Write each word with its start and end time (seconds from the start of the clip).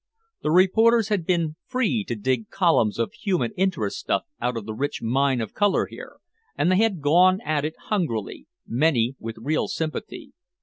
The 0.41 0.49
reporters 0.49 1.09
had 1.09 1.27
been 1.27 1.57
free 1.67 2.03
to 2.05 2.15
dig 2.15 2.49
columns 2.49 2.97
of 2.97 3.13
"human 3.13 3.51
interest 3.55 3.99
stuff" 3.99 4.23
out 4.41 4.57
of 4.57 4.65
the 4.65 4.73
rich 4.73 5.03
mine 5.03 5.39
of 5.41 5.53
color 5.53 5.85
here, 5.85 6.15
and 6.57 6.71
they 6.71 6.77
had 6.77 7.01
gone 7.01 7.39
at 7.41 7.65
it 7.65 7.75
hungrily, 7.77 8.47
many 8.65 9.13
with 9.19 9.37
real 9.37 9.67
sympathy. 9.67 10.33